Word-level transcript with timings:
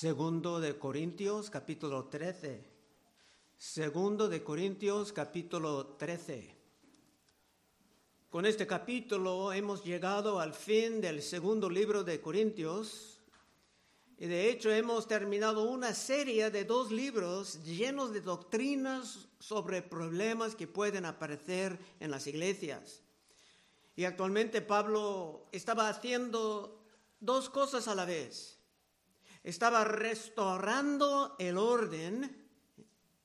Segundo 0.00 0.60
de 0.60 0.78
Corintios 0.78 1.50
capítulo 1.50 2.06
13. 2.06 2.64
Segundo 3.58 4.30
de 4.30 4.42
Corintios 4.42 5.12
capítulo 5.12 5.88
13. 5.98 6.56
Con 8.30 8.46
este 8.46 8.66
capítulo 8.66 9.52
hemos 9.52 9.84
llegado 9.84 10.40
al 10.40 10.54
fin 10.54 11.02
del 11.02 11.20
segundo 11.20 11.68
libro 11.68 12.02
de 12.02 12.18
Corintios 12.18 13.20
y 14.16 14.26
de 14.26 14.48
hecho 14.48 14.70
hemos 14.70 15.06
terminado 15.06 15.64
una 15.64 15.92
serie 15.92 16.50
de 16.50 16.64
dos 16.64 16.90
libros 16.90 17.62
llenos 17.64 18.10
de 18.14 18.22
doctrinas 18.22 19.28
sobre 19.38 19.82
problemas 19.82 20.54
que 20.54 20.66
pueden 20.66 21.04
aparecer 21.04 21.78
en 22.00 22.10
las 22.10 22.26
iglesias. 22.26 23.02
Y 23.96 24.06
actualmente 24.06 24.62
Pablo 24.62 25.44
estaba 25.52 25.90
haciendo 25.90 26.82
dos 27.20 27.50
cosas 27.50 27.86
a 27.86 27.94
la 27.94 28.06
vez 28.06 28.59
estaba 29.42 29.84
restaurando 29.84 31.36
el 31.38 31.56
orden 31.56 32.48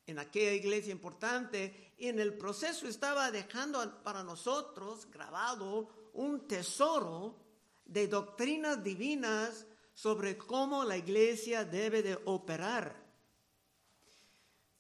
en 0.08 0.20
aquella 0.20 0.54
iglesia 0.54 0.92
importante 0.92 1.94
y 1.98 2.08
en 2.08 2.20
el 2.20 2.38
proceso 2.38 2.88
estaba 2.88 3.32
dejando 3.32 4.04
para 4.04 4.24
nosotros 4.24 5.10
grabado 5.10 6.12
un 6.14 6.48
tesoro 6.48 7.38
de 7.86 8.08
doctrinas 8.08 8.84
divinas 8.84 9.66
sobre 9.94 10.38
cómo 10.38 10.84
la 10.84 10.98
iglesia 10.98 11.64
debe 11.64 12.04
de 12.04 12.20
operar. 12.26 13.04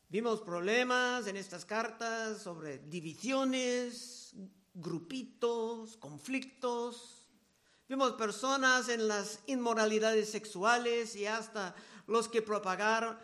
Vimos 0.10 0.42
problemas 0.42 1.28
en 1.28 1.38
estas 1.38 1.66
cartas 1.66 2.42
sobre 2.42 2.78
divisiones, 2.78 4.36
grupitos, 4.74 5.98
conflictos, 5.98 7.25
Vimos 7.88 8.14
personas 8.14 8.90
en 8.90 9.08
las 9.08 9.42
inmoralidades 9.46 10.32
sexuales 10.32 11.16
y 11.16 11.28
hasta 11.28 11.76
los 12.08 12.28
que 12.28 12.42
propagaban 12.42 13.18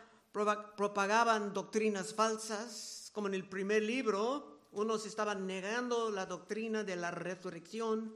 doctrinas 1.53 2.14
falsas, 2.14 3.09
como 3.12 3.28
en 3.28 3.34
el 3.34 3.50
primer 3.50 3.81
libro, 3.81 4.59
unos 4.73 5.08
estaban 5.08 5.48
negando 5.48 6.12
la 6.12 6.28
doctrina 6.28 6.84
de 6.84 6.95
la 6.95 7.09
resurrección 7.09 8.14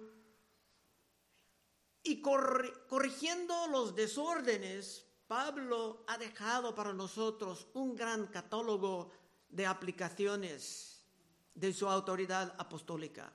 y 2.03 2.21
corrigiendo 2.21 3.67
los 3.67 3.95
desórdenes, 3.95 5.03
Pablo 5.25 6.05
ha 6.07 6.19
dejado 6.19 6.75
para 6.75 6.93
nosotros 6.93 7.65
un 7.73 7.95
gran 7.95 8.27
catálogo 8.27 9.09
de 9.49 9.65
aplicaciones 9.65 11.03
de 11.55 11.73
su 11.73 11.89
autoridad 11.89 12.53
apostólica. 12.59 13.33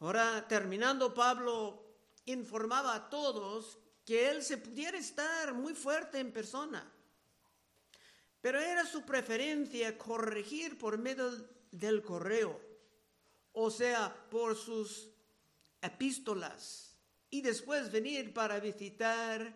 Ahora, 0.00 0.46
terminando, 0.46 1.14
Pablo 1.14 1.83
informaba 2.26 2.94
a 2.94 3.10
todos 3.10 3.78
que 4.04 4.30
él 4.30 4.42
se 4.42 4.58
pudiera 4.58 4.98
estar 4.98 5.54
muy 5.54 5.74
fuerte 5.74 6.18
en 6.18 6.32
persona, 6.32 6.90
pero 8.40 8.60
era 8.60 8.84
su 8.84 9.02
preferencia 9.02 9.96
corregir 9.96 10.76
por 10.78 10.98
medio 10.98 11.30
del 11.70 12.02
correo, 12.02 12.60
o 13.52 13.70
sea, 13.70 14.14
por 14.30 14.56
sus 14.56 15.08
epístolas, 15.80 16.96
y 17.30 17.40
después 17.40 17.90
venir 17.90 18.32
para 18.32 18.60
visitar 18.60 19.54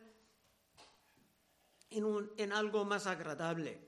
en, 1.90 2.30
en 2.36 2.52
algo 2.52 2.84
más 2.84 3.06
agradable. 3.06 3.86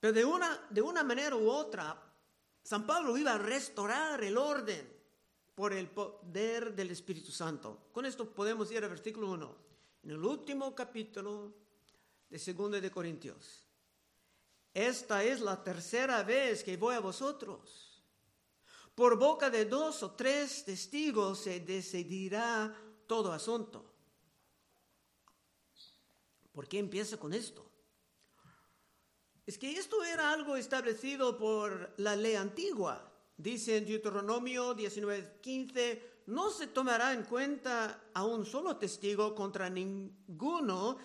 Pero 0.00 0.12
de 0.12 0.24
una, 0.24 0.66
de 0.68 0.82
una 0.82 1.02
manera 1.02 1.36
u 1.36 1.48
otra, 1.48 1.98
San 2.62 2.86
Pablo 2.86 3.16
iba 3.16 3.34
a 3.34 3.38
restaurar 3.38 4.22
el 4.22 4.36
orden 4.36 4.93
por 5.54 5.72
el 5.72 5.88
poder 5.88 6.74
del 6.74 6.90
Espíritu 6.90 7.30
Santo. 7.30 7.88
Con 7.92 8.06
esto 8.06 8.28
podemos 8.28 8.70
ir 8.72 8.82
al 8.82 8.90
versículo 8.90 9.30
1. 9.30 9.56
En 10.04 10.10
el 10.10 10.24
último 10.24 10.74
capítulo 10.74 11.54
de 12.28 12.52
2 12.52 12.82
de 12.82 12.90
Corintios. 12.90 13.64
Esta 14.72 15.22
es 15.22 15.40
la 15.40 15.62
tercera 15.62 16.22
vez 16.24 16.64
que 16.64 16.76
voy 16.76 16.96
a 16.96 17.00
vosotros. 17.00 18.02
Por 18.94 19.16
boca 19.16 19.48
de 19.50 19.64
dos 19.64 20.02
o 20.02 20.12
tres 20.12 20.64
testigos 20.64 21.38
se 21.38 21.60
decidirá 21.60 22.74
todo 23.06 23.32
asunto. 23.32 23.84
¿Por 26.52 26.68
qué 26.68 26.78
empieza 26.78 27.16
con 27.16 27.32
esto? 27.32 27.68
Es 29.46 29.58
que 29.58 29.76
esto 29.76 30.02
era 30.02 30.32
algo 30.32 30.56
establecido 30.56 31.36
por 31.36 31.92
la 31.98 32.16
ley 32.16 32.34
antigua. 32.34 33.13
Dice 33.36 33.76
en 33.76 33.86
Deuteronomio 33.86 34.74
19:15, 34.74 36.24
no 36.26 36.50
se 36.50 36.68
tomará 36.68 37.12
en 37.12 37.24
cuenta 37.24 38.10
a 38.14 38.24
un 38.24 38.46
solo 38.46 38.76
testigo 38.76 39.34
contra 39.34 39.68
ninguno 39.68 40.98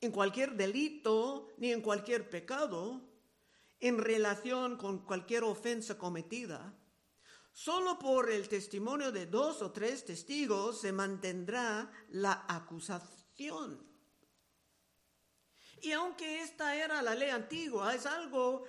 en 0.00 0.12
cualquier 0.12 0.56
delito 0.56 1.48
ni 1.58 1.72
en 1.72 1.82
cualquier 1.82 2.30
pecado 2.30 3.00
en 3.80 3.98
relación 3.98 4.76
con 4.76 5.04
cualquier 5.04 5.42
ofensa 5.42 5.98
cometida. 5.98 6.72
Solo 7.52 7.98
por 7.98 8.30
el 8.30 8.48
testimonio 8.48 9.12
de 9.12 9.26
dos 9.26 9.60
o 9.60 9.72
tres 9.72 10.04
testigos 10.04 10.80
se 10.80 10.92
mantendrá 10.92 11.90
la 12.10 12.46
acusación. 12.48 13.84
Y 15.82 15.90
aunque 15.92 16.42
esta 16.42 16.76
era 16.76 17.02
la 17.02 17.14
ley 17.16 17.30
antigua, 17.30 17.92
es 17.94 18.06
algo 18.06 18.64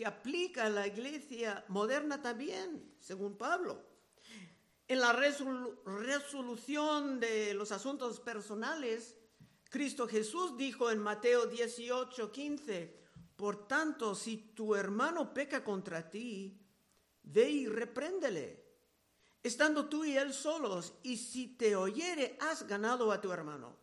que 0.00 0.06
aplica 0.06 0.70
la 0.70 0.86
iglesia 0.86 1.62
moderna 1.68 2.22
también, 2.22 2.94
según 3.00 3.36
Pablo. 3.36 3.84
En 4.88 4.98
la 4.98 5.12
resolución 5.12 7.20
de 7.20 7.52
los 7.52 7.70
asuntos 7.70 8.18
personales, 8.18 9.18
Cristo 9.68 10.08
Jesús 10.08 10.56
dijo 10.56 10.90
en 10.90 11.00
Mateo 11.00 11.44
18, 11.44 12.32
15, 12.32 12.98
por 13.36 13.68
tanto, 13.68 14.14
si 14.14 14.38
tu 14.54 14.74
hermano 14.74 15.34
peca 15.34 15.62
contra 15.62 16.08
ti, 16.08 16.58
ve 17.22 17.50
y 17.50 17.66
repréndele, 17.66 18.64
estando 19.42 19.86
tú 19.86 20.06
y 20.06 20.16
él 20.16 20.32
solos, 20.32 20.94
y 21.02 21.18
si 21.18 21.58
te 21.58 21.76
oyere, 21.76 22.38
has 22.40 22.66
ganado 22.66 23.12
a 23.12 23.20
tu 23.20 23.32
hermano. 23.32 23.76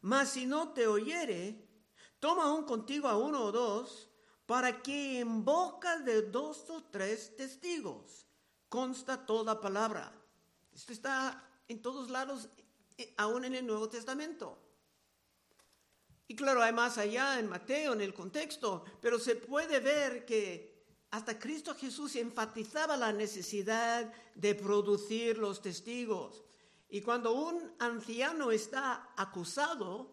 Mas 0.00 0.30
si 0.30 0.44
no 0.44 0.72
te 0.72 0.88
oyere, 0.88 1.68
toma 2.18 2.46
aún 2.46 2.64
contigo 2.64 3.06
a 3.06 3.16
uno 3.16 3.44
o 3.44 3.52
dos, 3.52 4.09
para 4.50 4.82
que 4.82 5.20
en 5.20 5.44
boca 5.44 6.00
de 6.00 6.22
dos 6.22 6.68
o 6.70 6.82
tres 6.82 7.36
testigos 7.36 8.26
consta 8.68 9.24
toda 9.24 9.60
palabra. 9.60 10.12
Esto 10.74 10.92
está 10.92 11.40
en 11.68 11.80
todos 11.80 12.10
lados, 12.10 12.48
eh, 12.98 13.14
aún 13.16 13.44
en 13.44 13.54
el 13.54 13.64
Nuevo 13.64 13.88
Testamento. 13.88 14.58
Y 16.26 16.34
claro, 16.34 16.64
hay 16.64 16.72
más 16.72 16.98
allá 16.98 17.38
en 17.38 17.48
Mateo, 17.48 17.92
en 17.92 18.00
el 18.00 18.12
contexto, 18.12 18.82
pero 19.00 19.20
se 19.20 19.36
puede 19.36 19.78
ver 19.78 20.26
que 20.26 20.84
hasta 21.12 21.38
Cristo 21.38 21.76
Jesús 21.76 22.16
enfatizaba 22.16 22.96
la 22.96 23.12
necesidad 23.12 24.12
de 24.34 24.56
producir 24.56 25.38
los 25.38 25.62
testigos. 25.62 26.42
Y 26.88 27.02
cuando 27.02 27.34
un 27.34 27.76
anciano 27.78 28.50
está 28.50 29.12
acusado, 29.16 30.10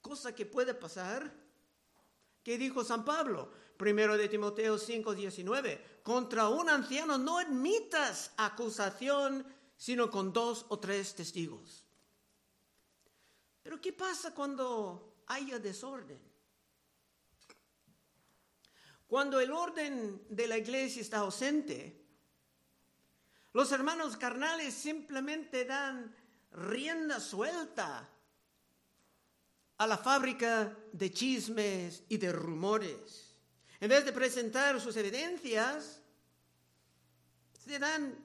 cosa 0.00 0.34
que 0.34 0.46
puede 0.46 0.72
pasar, 0.72 1.30
¿qué 2.42 2.56
dijo 2.56 2.82
San 2.82 3.04
Pablo? 3.04 3.65
Primero 3.76 4.16
de 4.16 4.28
Timoteo 4.28 4.78
5, 4.78 5.14
19. 5.14 6.00
Contra 6.02 6.48
un 6.48 6.68
anciano 6.68 7.18
no 7.18 7.38
admitas 7.38 8.32
acusación, 8.36 9.44
sino 9.76 10.10
con 10.10 10.32
dos 10.32 10.66
o 10.68 10.78
tres 10.78 11.14
testigos. 11.14 11.84
Pero 13.62 13.80
¿qué 13.80 13.92
pasa 13.92 14.32
cuando 14.34 15.22
haya 15.26 15.58
desorden? 15.58 16.20
Cuando 19.06 19.40
el 19.40 19.52
orden 19.52 20.22
de 20.28 20.46
la 20.48 20.58
iglesia 20.58 21.02
está 21.02 21.18
ausente, 21.18 22.04
los 23.52 23.70
hermanos 23.72 24.16
carnales 24.16 24.74
simplemente 24.74 25.64
dan 25.64 26.14
rienda 26.52 27.20
suelta 27.20 28.08
a 29.78 29.86
la 29.86 29.98
fábrica 29.98 30.76
de 30.92 31.10
chismes 31.10 32.02
y 32.08 32.16
de 32.16 32.32
rumores. 32.32 33.25
En 33.80 33.88
vez 33.88 34.04
de 34.04 34.12
presentar 34.12 34.80
sus 34.80 34.96
evidencias, 34.96 36.00
se 37.64 37.78
dan 37.78 38.16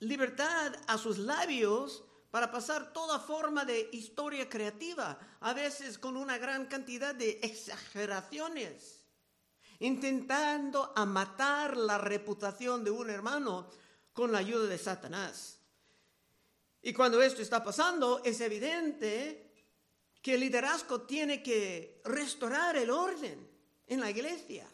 libertad 0.00 0.74
a 0.86 0.98
sus 0.98 1.18
labios 1.18 2.04
para 2.30 2.50
pasar 2.50 2.92
toda 2.92 3.18
forma 3.18 3.64
de 3.64 3.88
historia 3.92 4.48
creativa, 4.48 5.18
a 5.40 5.52
veces 5.54 5.98
con 5.98 6.16
una 6.16 6.36
gran 6.38 6.66
cantidad 6.66 7.14
de 7.14 7.40
exageraciones, 7.42 9.04
intentando 9.78 10.92
amatar 10.94 11.76
la 11.76 11.98
reputación 11.98 12.84
de 12.84 12.90
un 12.90 13.08
hermano 13.08 13.70
con 14.12 14.32
la 14.32 14.38
ayuda 14.38 14.66
de 14.66 14.78
Satanás. 14.78 15.60
Y 16.82 16.92
cuando 16.92 17.22
esto 17.22 17.40
está 17.40 17.62
pasando, 17.62 18.22
es 18.24 18.40
evidente 18.40 19.52
que 20.20 20.34
el 20.34 20.40
liderazgo 20.40 21.02
tiene 21.02 21.42
que 21.42 22.02
restaurar 22.04 22.76
el 22.76 22.90
orden 22.90 23.48
en 23.86 24.00
la 24.00 24.10
iglesia. 24.10 24.66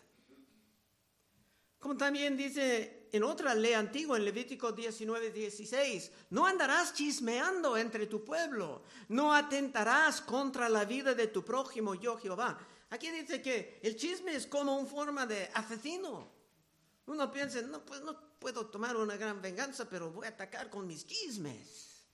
Como 1.85 1.99
también 1.99 2.35
dice 2.35 3.09
en 3.13 3.23
otra 3.25 3.55
ley 3.55 3.75
antigua, 3.75 4.17
en 4.17 4.25
Levítico 4.25 4.73
19, 4.73 5.31
16, 5.31 6.11
no 6.31 6.47
andarás 6.47 6.95
chismeando 6.95 7.77
entre 7.77 8.07
tu 8.07 8.25
pueblo, 8.25 8.85
no 9.11 9.35
atentarás 9.35 10.23
contra 10.23 10.71
la 10.71 10.87
vida 10.87 11.13
de 11.13 11.27
tu 11.27 11.45
prójimo, 11.45 11.95
yo 11.95 12.17
Jehová. 12.17 12.59
Aquí 12.89 13.11
dice 13.11 13.43
que 13.43 13.81
el 13.83 13.97
chisme 13.97 14.35
es 14.35 14.47
como 14.47 14.79
una 14.79 14.89
forma 14.89 15.27
de 15.27 15.51
asesino. 15.53 16.27
Uno 17.05 17.31
piensa, 17.31 17.61
no, 17.61 17.85
pues 17.85 18.01
no 18.01 18.19
puedo 18.39 18.65
tomar 18.65 18.97
una 18.97 19.19
gran 19.19 19.43
venganza, 19.43 19.87
pero 19.87 20.11
voy 20.11 20.25
a 20.25 20.31
atacar 20.31 20.71
con 20.71 20.87
mis 20.87 21.07
chismes. 21.07 22.07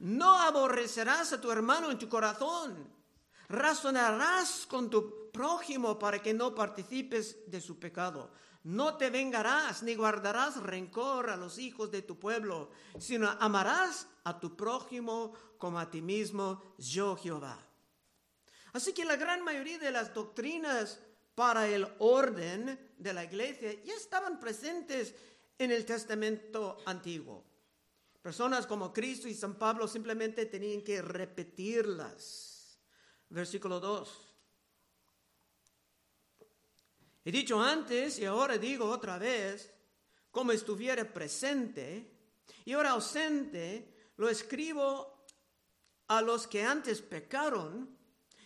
No 0.00 0.38
aborrecerás 0.38 1.32
a 1.32 1.40
tu 1.40 1.50
hermano 1.50 1.90
en 1.90 1.98
tu 1.98 2.06
corazón. 2.06 2.86
Razonarás 3.48 4.66
con 4.66 4.90
tu 4.90 5.30
prójimo 5.32 5.98
para 5.98 6.20
que 6.20 6.34
no 6.34 6.54
participes 6.54 7.50
de 7.50 7.62
su 7.62 7.78
pecado. 7.78 8.30
No 8.62 8.96
te 8.96 9.08
vengarás 9.08 9.82
ni 9.82 9.94
guardarás 9.94 10.62
rencor 10.62 11.30
a 11.30 11.36
los 11.36 11.58
hijos 11.58 11.90
de 11.90 12.02
tu 12.02 12.18
pueblo, 12.18 12.70
sino 12.98 13.28
amarás 13.40 14.06
a 14.24 14.38
tu 14.38 14.56
prójimo 14.56 15.32
como 15.56 15.78
a 15.78 15.90
ti 15.90 16.02
mismo, 16.02 16.74
yo 16.78 17.16
Jehová. 17.16 17.58
Así 18.72 18.92
que 18.92 19.04
la 19.04 19.16
gran 19.16 19.42
mayoría 19.42 19.78
de 19.78 19.90
las 19.90 20.12
doctrinas 20.12 21.00
para 21.34 21.66
el 21.68 21.88
orden 21.98 22.92
de 22.98 23.12
la 23.12 23.24
iglesia 23.24 23.72
ya 23.82 23.94
estaban 23.94 24.38
presentes 24.38 25.14
en 25.58 25.70
el 25.70 25.84
Testamento 25.84 26.76
antiguo. 26.86 27.44
Personas 28.22 28.66
como 28.66 28.92
Cristo 28.92 29.26
y 29.26 29.34
San 29.34 29.54
Pablo 29.54 29.88
simplemente 29.88 30.44
tenían 30.46 30.82
que 30.82 31.00
repetirlas. 31.00 32.78
Versículo 33.30 33.80
2. 33.80 34.29
He 37.24 37.30
dicho 37.30 37.60
antes 37.60 38.18
y 38.18 38.24
ahora 38.24 38.56
digo 38.56 38.86
otra 38.88 39.18
vez, 39.18 39.72
como 40.30 40.52
estuviera 40.52 41.04
presente 41.04 42.10
y 42.64 42.72
ahora 42.72 42.90
ausente, 42.90 44.12
lo 44.16 44.28
escribo 44.28 45.26
a 46.08 46.22
los 46.22 46.46
que 46.46 46.62
antes 46.62 47.02
pecaron 47.02 47.96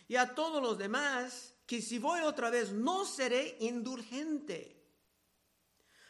y 0.07 0.17
a 0.17 0.35
todos 0.35 0.61
los 0.61 0.77
demás, 0.77 1.55
que 1.65 1.81
si 1.81 1.99
voy 1.99 2.21
otra 2.21 2.49
vez 2.49 2.71
no 2.71 3.05
seré 3.05 3.57
indulgente. 3.61 4.75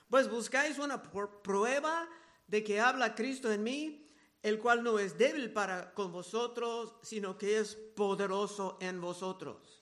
Pues 0.10 0.30
buscáis 0.30 0.78
una 0.80 1.02
prueba 1.02 2.10
de 2.48 2.64
que 2.64 2.80
habla 2.80 3.16
Cristo 3.16 3.52
en 3.52 3.64
mí, 3.64 4.12
el 4.42 4.60
cual 4.60 4.84
no 4.84 5.00
es 5.00 5.18
débil 5.18 5.52
para 5.52 5.94
con 5.94 6.12
vosotros, 6.12 6.96
sino 7.02 7.38
que 7.38 7.60
es 7.60 7.76
poderoso 7.76 8.78
en 8.82 9.02
vosotros. 9.02 9.75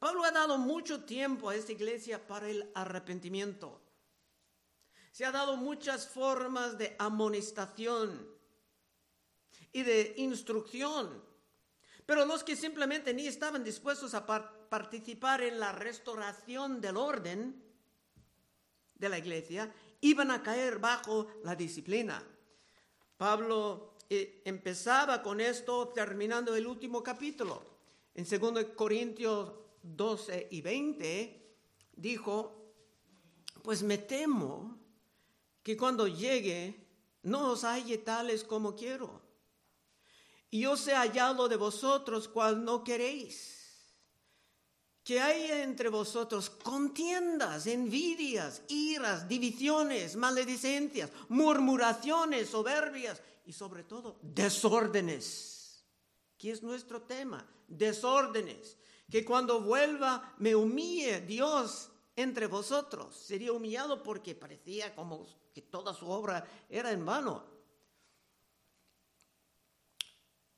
Pablo 0.00 0.24
ha 0.24 0.30
dado 0.30 0.56
mucho 0.56 1.04
tiempo 1.04 1.50
a 1.50 1.54
esta 1.54 1.72
iglesia 1.72 2.26
para 2.26 2.48
el 2.48 2.70
arrepentimiento. 2.74 3.82
Se 5.12 5.26
ha 5.26 5.30
dado 5.30 5.58
muchas 5.58 6.08
formas 6.08 6.78
de 6.78 6.96
amonestación 6.98 8.26
y 9.72 9.82
de 9.82 10.14
instrucción. 10.16 11.22
Pero 12.06 12.24
los 12.24 12.42
que 12.42 12.56
simplemente 12.56 13.12
ni 13.12 13.26
estaban 13.26 13.62
dispuestos 13.62 14.14
a 14.14 14.24
participar 14.24 15.42
en 15.42 15.60
la 15.60 15.72
restauración 15.72 16.80
del 16.80 16.96
orden 16.96 17.62
de 18.94 19.08
la 19.10 19.18
iglesia 19.18 19.70
iban 20.00 20.30
a 20.30 20.42
caer 20.42 20.78
bajo 20.78 21.26
la 21.44 21.54
disciplina. 21.54 22.26
Pablo 23.18 23.96
eh, 24.08 24.40
empezaba 24.46 25.22
con 25.22 25.42
esto 25.42 25.88
terminando 25.88 26.56
el 26.56 26.66
último 26.66 27.02
capítulo. 27.02 27.62
En 28.14 28.24
2 28.24 28.64
Corintios 28.74 29.60
12 29.82 30.48
y 30.50 30.60
20 30.60 31.40
dijo, 31.96 32.74
pues 33.62 33.82
me 33.82 33.98
temo 33.98 34.78
que 35.62 35.76
cuando 35.76 36.06
llegue 36.06 36.86
no 37.22 37.52
os 37.52 37.64
halle 37.64 37.98
tales 37.98 38.44
como 38.44 38.74
quiero. 38.74 39.20
Y 40.50 40.66
os 40.66 40.86
he 40.88 40.94
hallado 40.94 41.48
de 41.48 41.56
vosotros 41.56 42.26
cual 42.28 42.64
no 42.64 42.82
queréis. 42.82 43.58
Que 45.04 45.20
haya 45.20 45.62
entre 45.62 45.88
vosotros 45.88 46.50
contiendas, 46.50 47.66
envidias, 47.66 48.62
iras, 48.68 49.28
divisiones, 49.28 50.16
maledicencias, 50.16 51.10
murmuraciones, 51.28 52.50
soberbias 52.50 53.22
y 53.46 53.52
sobre 53.52 53.84
todo 53.84 54.18
desórdenes. 54.22 55.84
¿Qué 56.36 56.50
es 56.50 56.62
nuestro 56.62 57.02
tema? 57.02 57.46
Desórdenes 57.68 58.76
que 59.10 59.24
cuando 59.24 59.60
vuelva 59.60 60.34
me 60.38 60.54
humille 60.54 61.20
Dios 61.20 61.90
entre 62.16 62.46
vosotros. 62.46 63.14
Sería 63.14 63.52
humillado 63.52 64.02
porque 64.02 64.34
parecía 64.34 64.94
como 64.94 65.26
que 65.52 65.62
toda 65.62 65.92
su 65.92 66.08
obra 66.08 66.46
era 66.68 66.92
en 66.92 67.04
vano. 67.04 67.44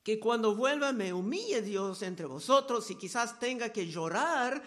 Que 0.02 0.19
cuando 0.19 0.54
vuelva 0.54 0.93
me 0.93 1.12
humille 1.12 1.62
Dios 1.62 2.02
entre 2.02 2.26
vosotros 2.26 2.90
y 2.90 2.96
quizás 2.96 3.38
tenga 3.38 3.70
que 3.70 3.87
llorar 3.87 4.62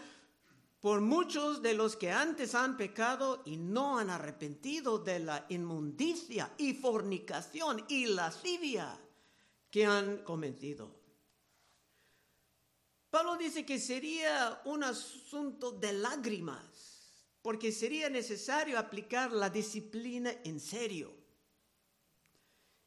por 0.79 1.01
muchos 1.01 1.61
de 1.61 1.73
los 1.73 1.95
que 1.95 2.11
antes 2.11 2.55
han 2.55 2.77
pecado 2.77 3.41
y 3.45 3.57
no 3.57 3.97
han 3.97 4.09
arrepentido 4.09 4.99
de 4.99 5.19
la 5.19 5.45
inmundicia 5.49 6.53
y 6.57 6.73
fornicación 6.73 7.83
y 7.89 8.05
lascivia 8.05 8.97
que 9.69 9.85
han 9.85 10.19
cometido. 10.19 11.04
Pablo 13.15 13.37
dice 13.37 13.65
que 13.65 13.79
sería 13.79 14.61
un 14.65 14.83
asunto 14.83 15.71
de 15.71 15.93
lágrimas, 15.93 17.13
porque 17.41 17.71
sería 17.71 18.09
necesario 18.09 18.77
aplicar 18.77 19.31
la 19.31 19.49
disciplina 19.49 20.35
en 20.43 20.59
serio. 20.59 21.15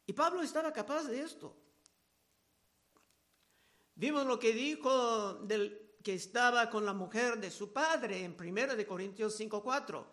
Y 0.04 0.12
Pablo 0.12 0.42
estaba 0.42 0.70
capaz 0.70 1.04
de 1.04 1.22
esto. 1.22 1.56
Vimos 3.94 4.26
lo 4.26 4.38
que 4.38 4.52
dijo 4.52 5.32
del 5.44 5.96
que 6.04 6.12
estaba 6.12 6.69
con 6.69 6.84
la 6.84 6.92
mujer 6.92 7.40
de 7.40 7.50
su 7.50 7.72
padre 7.72 8.22
en 8.22 8.36
1 8.38 8.76
de 8.76 8.86
Corintios 8.86 9.34
5:4. 9.34 10.04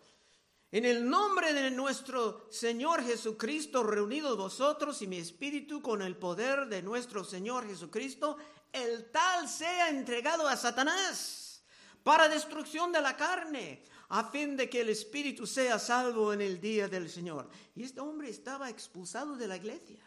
En 0.72 0.86
el 0.86 1.08
nombre 1.08 1.52
de 1.52 1.70
nuestro 1.70 2.50
Señor 2.50 3.04
Jesucristo, 3.04 3.82
reunidos 3.82 4.36
vosotros 4.38 5.00
y 5.02 5.06
mi 5.06 5.18
espíritu 5.18 5.82
con 5.82 6.00
el 6.00 6.16
poder 6.16 6.68
de 6.68 6.82
nuestro 6.82 7.22
Señor 7.22 7.66
Jesucristo, 7.66 8.38
el 8.72 9.10
tal 9.10 9.48
sea 9.48 9.88
entregado 9.88 10.46
a 10.48 10.56
Satanás 10.56 11.64
para 12.02 12.28
destrucción 12.28 12.92
de 12.92 13.00
la 13.00 13.16
carne, 13.16 13.82
a 14.08 14.24
fin 14.30 14.56
de 14.56 14.70
que 14.70 14.82
el 14.82 14.90
espíritu 14.90 15.46
sea 15.46 15.78
salvo 15.78 16.32
en 16.32 16.40
el 16.40 16.60
día 16.60 16.86
del 16.86 17.10
Señor. 17.10 17.48
Y 17.74 17.82
este 17.82 18.00
hombre 18.00 18.30
estaba 18.30 18.70
expulsado 18.70 19.36
de 19.36 19.48
la 19.48 19.56
iglesia. 19.56 20.04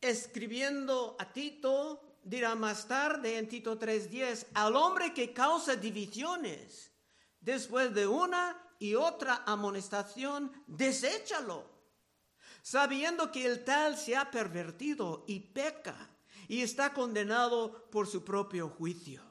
Escribiendo 0.00 1.16
a 1.18 1.30
Tito, 1.30 2.16
dirá 2.22 2.54
más 2.54 2.88
tarde 2.88 3.36
en 3.36 3.48
Tito 3.48 3.78
3:10, 3.78 4.46
al 4.54 4.74
hombre 4.74 5.12
que 5.12 5.34
causa 5.34 5.76
divisiones, 5.76 6.90
después 7.40 7.92
de 7.92 8.06
una 8.06 8.56
y 8.78 8.94
otra 8.94 9.42
amonestación, 9.46 10.50
deséchalo 10.66 11.79
sabiendo 12.62 13.30
que 13.32 13.46
el 13.46 13.64
tal 13.64 13.96
se 13.96 14.16
ha 14.16 14.30
pervertido 14.30 15.24
y 15.26 15.40
peca 15.40 16.10
y 16.48 16.62
está 16.62 16.92
condenado 16.92 17.88
por 17.90 18.06
su 18.06 18.24
propio 18.24 18.68
juicio. 18.68 19.22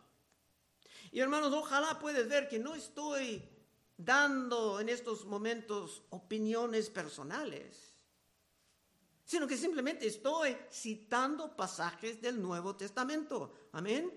Y 1.12 1.20
hermanos, 1.20 1.54
ojalá 1.54 2.00
puedes 2.00 2.28
ver 2.30 2.48
que 2.48 2.60
no 2.60 2.76
estoy 2.76 3.44
dando 3.98 4.80
en 4.80 4.90
estos 4.90 5.26
momentos 5.26 6.04
opiniones 6.12 6.90
personales, 6.90 7.94
sino 9.26 9.46
que 9.48 9.58
simplemente 9.58 10.08
estoy 10.08 10.56
citando 10.72 11.56
pasajes 11.56 12.22
del 12.22 12.42
Nuevo 12.42 12.76
Testamento. 12.76 13.54
Amén. 13.74 14.12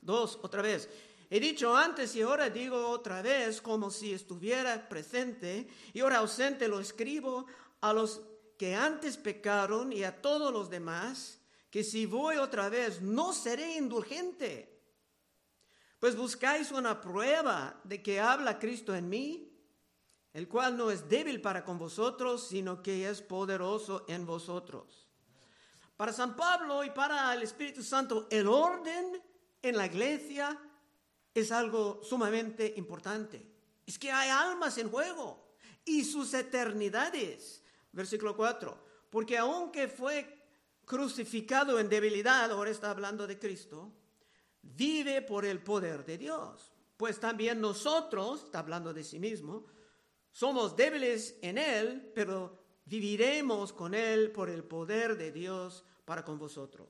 Dos, 0.00 0.38
otra 0.42 0.62
vez. 0.62 0.88
He 1.28 1.40
dicho 1.40 1.76
antes 1.76 2.14
y 2.14 2.22
ahora 2.22 2.50
digo 2.50 2.88
otra 2.88 3.20
vez 3.20 3.60
como 3.60 3.90
si 3.90 4.12
estuviera 4.12 4.88
presente 4.88 5.68
y 5.92 6.00
ahora 6.00 6.18
ausente 6.18 6.68
lo 6.68 6.78
escribo 6.78 7.46
a 7.80 7.92
los 7.92 8.22
que 8.56 8.74
antes 8.74 9.16
pecaron 9.16 9.92
y 9.92 10.04
a 10.04 10.22
todos 10.22 10.52
los 10.52 10.70
demás, 10.70 11.40
que 11.70 11.82
si 11.82 12.06
voy 12.06 12.36
otra 12.36 12.68
vez 12.68 13.02
no 13.02 13.32
seré 13.32 13.76
indulgente. 13.76 14.72
Pues 15.98 16.16
buscáis 16.16 16.70
una 16.70 17.00
prueba 17.00 17.80
de 17.82 18.02
que 18.02 18.20
habla 18.20 18.58
Cristo 18.58 18.94
en 18.94 19.08
mí, 19.08 19.52
el 20.32 20.46
cual 20.46 20.76
no 20.76 20.90
es 20.90 21.08
débil 21.08 21.40
para 21.40 21.64
con 21.64 21.78
vosotros, 21.78 22.46
sino 22.46 22.82
que 22.82 23.08
es 23.08 23.20
poderoso 23.20 24.04
en 24.06 24.26
vosotros. 24.26 25.08
Para 25.96 26.12
San 26.12 26.36
Pablo 26.36 26.84
y 26.84 26.90
para 26.90 27.34
el 27.34 27.42
Espíritu 27.42 27.82
Santo, 27.82 28.28
el 28.30 28.46
orden 28.46 29.20
en 29.62 29.76
la 29.76 29.86
iglesia 29.86 30.60
es 31.40 31.52
algo 31.52 32.00
sumamente 32.02 32.74
importante. 32.76 33.46
Es 33.86 33.98
que 33.98 34.10
hay 34.10 34.30
almas 34.30 34.78
en 34.78 34.90
juego 34.90 35.54
y 35.84 36.04
sus 36.04 36.34
eternidades 36.34 37.62
versículo 37.96 38.36
4, 38.36 38.78
porque 39.10 39.38
aunque 39.38 39.88
fue 39.88 40.44
crucificado 40.84 41.80
en 41.80 41.88
debilidad, 41.88 42.50
ahora 42.50 42.70
está 42.70 42.90
hablando 42.90 43.26
de 43.26 43.38
Cristo, 43.38 43.90
vive 44.62 45.22
por 45.22 45.44
el 45.44 45.60
poder 45.60 46.04
de 46.04 46.18
Dios. 46.18 46.72
pues 46.96 47.20
también 47.20 47.60
nosotros, 47.60 48.44
está 48.44 48.60
hablando 48.60 48.94
de 48.94 49.04
sí 49.04 49.18
mismo, 49.18 49.66
somos 50.32 50.74
débiles 50.74 51.36
en 51.42 51.58
Él, 51.58 52.10
pero 52.14 52.58
viviremos 52.86 53.74
con 53.74 53.92
Él 53.92 54.30
por 54.30 54.48
el 54.48 54.64
poder 54.64 55.18
de 55.18 55.30
Dios 55.30 55.84
para 56.06 56.24
con 56.24 56.38
vosotros. 56.38 56.88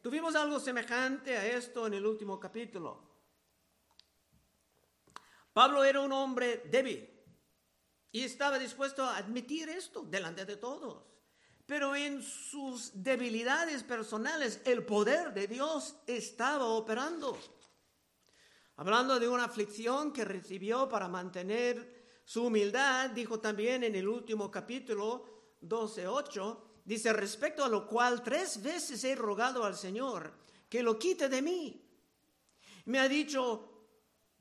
Tuvimos 0.00 0.36
algo 0.36 0.60
semejante 0.60 1.36
a 1.36 1.44
esto 1.44 1.88
en 1.88 1.94
el 1.94 2.06
último 2.06 2.38
capítulo. 2.38 3.13
Pablo 5.54 5.84
era 5.84 6.00
un 6.00 6.12
hombre 6.12 6.64
débil 6.68 7.08
y 8.10 8.22
estaba 8.22 8.58
dispuesto 8.58 9.04
a 9.04 9.16
admitir 9.16 9.68
esto 9.68 10.02
delante 10.02 10.44
de 10.44 10.56
todos. 10.56 11.04
Pero 11.64 11.94
en 11.94 12.22
sus 12.22 12.90
debilidades 12.92 13.84
personales 13.84 14.60
el 14.64 14.84
poder 14.84 15.32
de 15.32 15.46
Dios 15.46 15.94
estaba 16.08 16.66
operando. 16.66 17.38
Hablando 18.76 19.20
de 19.20 19.28
una 19.28 19.44
aflicción 19.44 20.12
que 20.12 20.24
recibió 20.24 20.88
para 20.88 21.08
mantener 21.08 22.20
su 22.24 22.46
humildad, 22.46 23.10
dijo 23.10 23.38
también 23.38 23.84
en 23.84 23.94
el 23.94 24.08
último 24.08 24.50
capítulo 24.50 25.56
12.8, 25.62 26.58
dice, 26.84 27.12
respecto 27.12 27.64
a 27.64 27.68
lo 27.68 27.86
cual 27.86 28.24
tres 28.24 28.60
veces 28.60 29.04
he 29.04 29.14
rogado 29.14 29.64
al 29.64 29.76
Señor 29.76 30.32
que 30.68 30.82
lo 30.82 30.98
quite 30.98 31.28
de 31.28 31.42
mí. 31.42 31.80
Me 32.86 32.98
ha 32.98 33.08
dicho, 33.08 33.73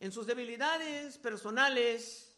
En 0.00 0.12
sus 0.12 0.26
debilidades 0.26 1.18
personales, 1.18 2.32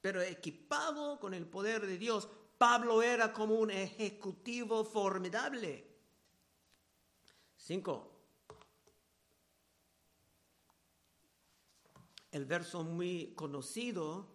pero 0.00 0.22
equipado 0.22 1.20
con 1.20 1.34
el 1.34 1.46
poder 1.46 1.86
de 1.86 1.98
Dios, 1.98 2.28
Pablo 2.56 3.02
era 3.02 3.32
como 3.32 3.54
un 3.54 3.70
ejecutivo 3.70 4.84
formidable. 4.84 5.86
Cinco. 7.56 8.10
El 12.32 12.46
verso 12.46 12.82
muy 12.84 13.34
conocido 13.34 14.28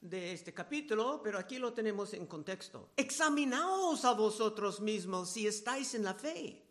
de 0.00 0.32
este 0.32 0.52
capítulo, 0.52 1.20
pero 1.22 1.38
aquí 1.38 1.58
lo 1.58 1.72
tenemos 1.72 2.12
en 2.14 2.26
contexto. 2.26 2.90
Examinaos 2.96 4.04
a 4.04 4.12
vosotros 4.12 4.80
mismos 4.80 5.30
si 5.30 5.46
estáis 5.46 5.94
en 5.94 6.04
la 6.04 6.14
fe. 6.14 6.62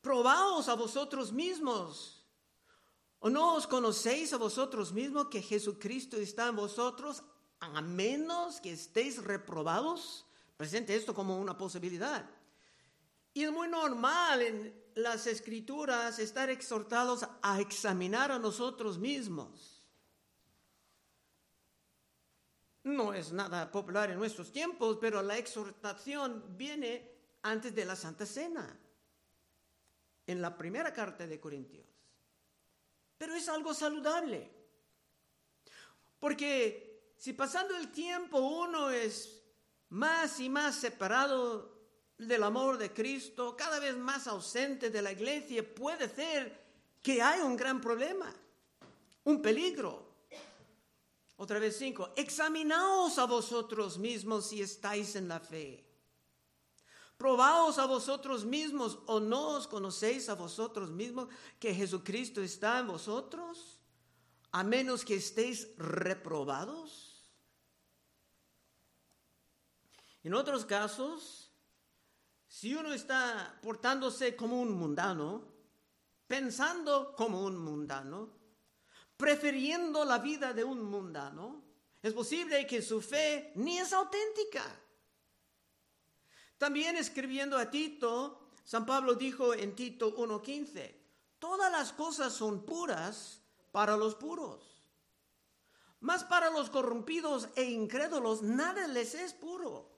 Probaos 0.00 0.68
a 0.68 0.74
vosotros 0.74 1.32
mismos. 1.32 2.19
¿O 3.20 3.28
no 3.28 3.54
os 3.54 3.66
conocéis 3.66 4.32
a 4.32 4.38
vosotros 4.38 4.92
mismos 4.92 5.28
que 5.28 5.42
Jesucristo 5.42 6.16
está 6.16 6.48
en 6.48 6.56
vosotros 6.56 7.22
a 7.60 7.82
menos 7.82 8.60
que 8.60 8.72
estéis 8.72 9.22
reprobados, 9.22 10.26
presente 10.56 10.96
esto 10.96 11.14
como 11.14 11.38
una 11.38 11.56
posibilidad. 11.56 12.28
Y 13.34 13.44
es 13.44 13.52
muy 13.52 13.68
normal 13.68 14.42
en 14.42 14.84
las 14.94 15.26
escrituras 15.26 16.18
estar 16.18 16.50
exhortados 16.50 17.26
a 17.42 17.60
examinar 17.60 18.32
a 18.32 18.38
nosotros 18.38 18.98
mismos. 18.98 19.86
No 22.82 23.12
es 23.12 23.30
nada 23.30 23.70
popular 23.70 24.10
en 24.10 24.18
nuestros 24.18 24.50
tiempos, 24.50 24.96
pero 24.98 25.22
la 25.22 25.36
exhortación 25.36 26.56
viene 26.56 27.12
antes 27.42 27.74
de 27.74 27.84
la 27.84 27.94
Santa 27.94 28.24
Cena, 28.24 28.78
en 30.26 30.40
la 30.40 30.56
primera 30.56 30.92
carta 30.92 31.26
de 31.26 31.38
Corintios. 31.38 31.89
Pero 33.20 33.34
es 33.34 33.50
algo 33.50 33.74
saludable, 33.74 34.50
porque 36.18 37.12
si 37.18 37.34
pasando 37.34 37.76
el 37.76 37.92
tiempo 37.92 38.38
uno 38.38 38.88
es 38.88 39.42
más 39.90 40.40
y 40.40 40.48
más 40.48 40.76
separado 40.76 41.70
del 42.16 42.42
amor 42.42 42.78
de 42.78 42.94
Cristo, 42.94 43.54
cada 43.58 43.78
vez 43.78 43.94
más 43.94 44.26
ausente 44.26 44.88
de 44.88 45.02
la 45.02 45.12
iglesia, 45.12 45.62
puede 45.74 46.08
ser 46.08 46.64
que 47.02 47.20
hay 47.20 47.42
un 47.42 47.58
gran 47.58 47.78
problema, 47.78 48.34
un 49.24 49.42
peligro. 49.42 50.02
Otra 51.36 51.58
vez 51.58 51.76
cinco, 51.76 52.14
examinaos 52.16 53.18
a 53.18 53.26
vosotros 53.26 53.98
mismos 53.98 54.48
si 54.48 54.62
estáis 54.62 55.14
en 55.14 55.28
la 55.28 55.40
fe. 55.40 55.84
Probaos 57.20 57.78
a 57.78 57.84
vosotros 57.84 58.46
mismos 58.46 58.98
o 59.04 59.20
no 59.20 59.60
os 59.60 59.66
conocéis 59.66 60.30
a 60.30 60.34
vosotros 60.34 60.88
mismos 60.88 61.28
que 61.60 61.74
Jesucristo 61.74 62.40
está 62.40 62.78
en 62.78 62.86
vosotros, 62.86 63.76
a 64.50 64.64
menos 64.64 65.04
que 65.04 65.16
estéis 65.16 65.68
reprobados. 65.76 67.28
En 70.24 70.32
otros 70.32 70.64
casos, 70.64 71.52
si 72.48 72.74
uno 72.74 72.94
está 72.94 73.60
portándose 73.60 74.34
como 74.34 74.58
un 74.58 74.72
mundano, 74.72 75.44
pensando 76.26 77.14
como 77.14 77.44
un 77.44 77.58
mundano, 77.58 78.30
prefiriendo 79.18 80.06
la 80.06 80.16
vida 80.20 80.54
de 80.54 80.64
un 80.64 80.82
mundano, 80.82 81.62
es 82.00 82.14
posible 82.14 82.66
que 82.66 82.80
su 82.80 83.02
fe 83.02 83.52
ni 83.56 83.76
es 83.76 83.92
auténtica. 83.92 84.64
También 86.60 86.98
escribiendo 86.98 87.56
a 87.56 87.70
Tito, 87.70 88.38
San 88.64 88.84
Pablo 88.84 89.14
dijo 89.14 89.54
en 89.54 89.74
Tito 89.74 90.14
1.15, 90.14 90.94
todas 91.38 91.72
las 91.72 91.94
cosas 91.94 92.34
son 92.34 92.66
puras 92.66 93.40
para 93.72 93.96
los 93.96 94.14
puros, 94.14 94.84
mas 96.00 96.22
para 96.22 96.50
los 96.50 96.68
corrompidos 96.68 97.48
e 97.56 97.64
incrédulos 97.64 98.42
nada 98.42 98.86
les 98.88 99.14
es 99.14 99.32
puro 99.32 99.88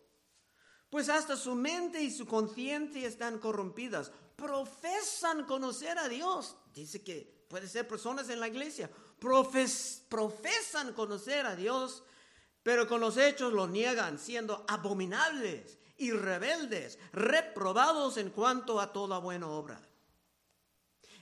pues 0.89 1.09
hasta 1.09 1.37
su 1.37 1.55
mente 1.55 2.03
y 2.03 2.11
su 2.11 2.27
conciencia 2.27 3.09
están 3.09 3.39
corrompidas. 3.39 4.13
Profesan 4.37 5.47
conocer 5.47 5.97
a 5.97 6.07
Dios. 6.07 6.55
Dice 6.75 7.03
que 7.03 7.47
puede 7.49 7.67
ser 7.67 7.89
personas 7.89 8.29
en 8.29 8.39
la 8.39 8.47
iglesia. 8.49 8.91
profesan 9.19 10.93
conocer 10.93 11.47
a 11.47 11.57
Dios, 11.57 12.05
pero 12.63 12.87
con 12.87 13.01
los 13.01 13.17
hechos 13.17 13.55
lo 13.55 13.67
niegan, 13.69 14.19
siendo 14.19 14.67
abominables 14.69 15.79
y 15.97 16.11
rebeldes, 16.11 16.99
reprobados 17.13 18.17
en 18.17 18.31
cuanto 18.31 18.81
a 18.81 18.93
toda 18.93 19.19
buena 19.19 19.49
obra. 19.49 19.81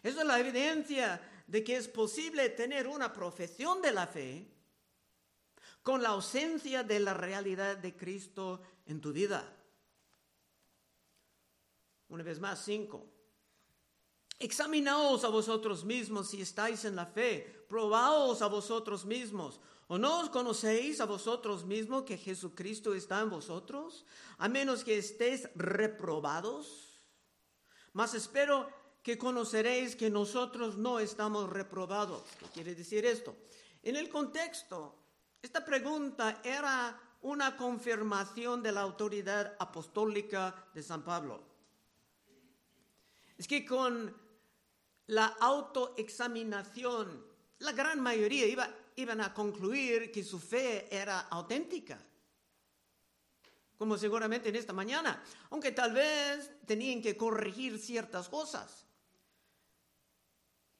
Esa 0.03 0.21
es 0.21 0.27
la 0.27 0.39
evidencia 0.39 1.21
de 1.47 1.65
que 1.65 1.77
es 1.77 1.89
posible 1.89 2.49
tener 2.51 2.87
una 2.87 3.13
profesión 3.13 3.83
de 3.83 3.93
la 3.93 4.07
fe 4.07 4.47
con 5.83 6.03
la 6.03 6.11
ausencia 6.11 6.83
de 6.83 7.01
la 7.01 7.15
realidad 7.15 7.77
de 7.77 7.97
Cristo 7.97 8.61
en 8.87 9.01
tu 9.01 9.13
vida. 9.13 9.57
Una 12.09 12.23
vez 12.23 12.41
más, 12.41 12.65
cinco. 12.65 13.07
Examinaos 14.39 15.25
a 15.25 15.29
vosotros 15.29 15.85
mismos 15.85 16.31
si 16.31 16.41
estáis 16.41 16.85
en 16.85 16.97
la 16.97 17.07
fe, 17.07 17.65
probaos 17.69 18.43
a 18.43 18.47
vosotros 18.47 19.05
mismos. 19.05 19.61
¿O 19.91 19.99
no 19.99 20.23
os 20.23 20.31
conocéis 20.31 21.03
a 21.03 21.11
vosotros 21.11 21.67
mismos 21.67 22.07
que 22.07 22.15
Jesucristo 22.15 22.95
está 22.95 23.27
en 23.27 23.31
vosotros, 23.35 24.07
a 24.39 24.47
menos 24.47 24.87
que 24.87 24.95
estéis 24.95 25.51
reprobados? 25.59 26.95
Mas 27.91 28.15
espero 28.15 28.71
que 29.03 29.19
conoceréis 29.19 29.99
que 29.99 30.07
nosotros 30.07 30.79
no 30.79 31.03
estamos 31.03 31.51
reprobados. 31.51 32.23
¿Qué 32.39 32.47
quiere 32.55 32.77
decir 32.77 33.05
esto? 33.05 33.35
En 33.83 33.97
el 33.97 34.09
contexto, 34.09 34.95
esta 35.43 35.65
pregunta 35.65 36.41
era 36.45 36.95
una 37.23 37.57
confirmación 37.57 38.63
de 38.63 38.71
la 38.71 38.83
autoridad 38.83 39.57
apostólica 39.59 40.71
de 40.73 40.85
San 40.85 41.03
Pablo. 41.03 41.43
Es 43.37 43.49
que 43.49 43.67
con 43.67 44.15
la 45.09 45.27
autoexaminación, 45.27 47.27
la 47.59 47.73
gran 47.73 47.99
mayoría 47.99 48.47
iba, 48.47 48.73
iban 49.01 49.21
a 49.21 49.35
concluir 49.35 50.11
que 50.13 50.23
su 50.23 50.39
fe 50.39 50.87
era 50.91 51.21
auténtica, 51.21 51.99
como 53.77 53.97
seguramente 53.97 54.51
en 54.51 54.57
esta 54.57 54.73
mañana, 54.73 55.23
aunque 55.51 55.73
tal 55.73 55.93
vez 55.93 56.51
tenían 56.67 57.01
que 57.01 57.17
corregir 57.17 57.79
ciertas 57.79 58.29
cosas. 58.29 58.87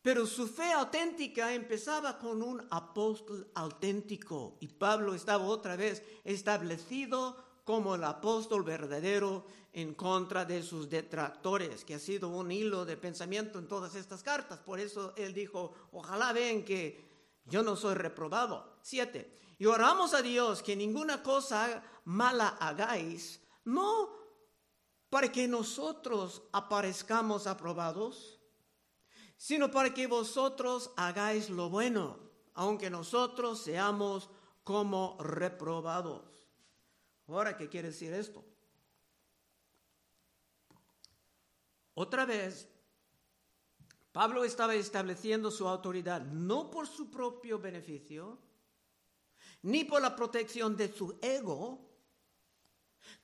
Pero 0.03 0.27
su 0.27 0.49
fe 0.49 0.73
auténtica 0.73 1.53
empezaba 1.53 2.19
con 2.19 2.43
un 2.43 2.67
apóstol 2.71 3.51
auténtico 3.55 4.57
y 4.61 4.69
Pablo 4.69 5.15
estaba 5.15 5.45
otra 5.45 5.77
vez 5.77 6.03
establecido 6.25 7.37
como 7.65 7.95
el 7.95 8.05
apóstol 8.05 8.65
verdadero 8.65 9.47
en 9.73 9.95
contra 9.95 10.45
de 10.45 10.63
sus 10.63 10.89
detractores, 10.89 11.85
que 11.85 11.95
ha 11.95 11.99
sido 11.99 12.29
un 12.29 12.51
hilo 12.51 12.85
de 12.85 12.97
pensamiento 12.97 13.59
en 13.59 13.69
todas 13.69 13.95
estas 13.95 14.23
cartas. 14.23 14.59
Por 14.61 14.81
eso 14.81 15.13
él 15.17 15.35
dijo, 15.35 15.73
ojalá 15.93 16.33
ven 16.33 16.65
que 16.65 17.10
yo 17.51 17.63
no 17.63 17.77
soy 17.77 17.95
reprobado. 17.95 18.79
Siete. 18.83 19.39
Y 19.59 19.67
oramos 19.67 20.15
a 20.15 20.23
Dios 20.23 20.63
que 20.63 20.75
ninguna 20.75 21.23
cosa 21.23 21.83
mala 22.05 22.49
hagáis, 22.61 23.41
no 23.65 24.09
para 25.11 25.31
que 25.31 25.47
nosotros 25.47 26.43
aparezcamos 26.53 27.47
aprobados, 27.47 28.41
sino 29.37 29.71
para 29.71 29.93
que 29.93 30.07
vosotros 30.07 30.93
hagáis 30.97 31.51
lo 31.51 31.69
bueno, 31.69 32.19
aunque 32.55 32.89
nosotros 32.89 33.61
seamos 33.61 34.31
como 34.65 35.19
reprobados. 35.21 36.23
Ahora, 37.27 37.57
¿qué 37.57 37.69
quiere 37.69 37.89
decir 37.89 38.13
esto? 38.13 38.45
Otra 41.95 42.25
vez, 42.25 42.70
Pablo 44.21 44.45
estaba 44.45 44.75
estableciendo 44.75 45.51
su 45.51 45.67
autoridad 45.67 46.21
no 46.21 46.71
por 46.71 46.87
su 46.87 47.11
propio 47.11 47.59
beneficio, 47.59 48.39
ni 49.63 49.85
por 49.85 50.03
la 50.03 50.15
protección 50.15 50.77
de 50.77 50.93
su 50.93 51.19
ego. 51.23 51.79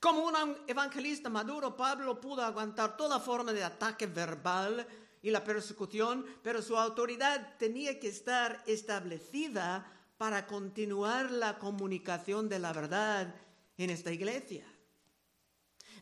Como 0.00 0.24
un 0.24 0.56
evangelista 0.66 1.28
maduro, 1.28 1.76
Pablo 1.76 2.18
pudo 2.18 2.40
aguantar 2.40 2.96
toda 2.96 3.20
forma 3.20 3.52
de 3.52 3.62
ataque 3.62 4.06
verbal 4.06 4.88
y 5.20 5.30
la 5.30 5.44
persecución, 5.44 6.24
pero 6.42 6.62
su 6.62 6.78
autoridad 6.78 7.58
tenía 7.58 8.00
que 8.00 8.08
estar 8.08 8.64
establecida 8.66 9.92
para 10.16 10.46
continuar 10.46 11.30
la 11.30 11.58
comunicación 11.58 12.48
de 12.48 12.58
la 12.58 12.72
verdad 12.72 13.34
en 13.76 13.90
esta 13.90 14.10
iglesia. 14.10 14.64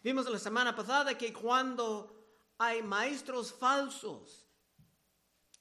Vimos 0.05 0.31
la 0.31 0.39
semana 0.39 0.73
pasada 0.77 1.19
que 1.19 1.33
cuando 1.33 2.15
hay 2.59 2.81
maestros 2.81 3.53
falsos, 3.53 4.44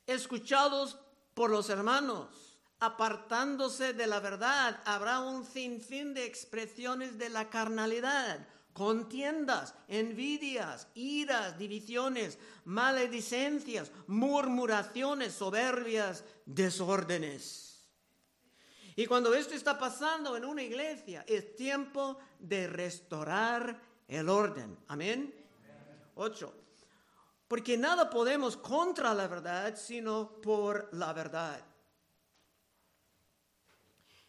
escuchados 0.07 0.97
por 1.33 1.49
los 1.49 1.69
hermanos, 1.69 2.59
apartándose 2.79 3.93
de 3.93 4.07
la 4.07 4.19
verdad, 4.19 4.81
habrá 4.85 5.21
un 5.21 5.45
sinfín 5.45 6.13
de 6.13 6.25
expresiones 6.25 7.17
de 7.17 7.29
la 7.29 7.49
carnalidad, 7.49 8.45
contiendas, 8.73 9.75
envidias, 9.87 10.87
iras, 10.95 11.57
divisiones, 11.57 12.37
maledicencias, 12.65 13.91
murmuraciones, 14.07 15.33
soberbias, 15.33 16.25
desórdenes. 16.45 17.87
Y 18.95 19.05
cuando 19.05 19.33
esto 19.33 19.55
está 19.55 19.79
pasando 19.79 20.35
en 20.37 20.45
una 20.45 20.61
iglesia, 20.61 21.23
es 21.27 21.55
tiempo 21.55 22.17
de 22.39 22.67
restaurar 22.67 23.81
el 24.07 24.29
orden. 24.29 24.77
Amén. 24.87 25.33
Ocho. 26.15 26.53
Porque 27.53 27.77
nada 27.77 28.09
podemos 28.09 28.57
contra 28.57 29.13
la 29.13 29.27
verdad, 29.27 29.75
sino 29.77 30.41
por 30.41 30.89
la 30.93 31.13
verdad. 31.13 31.63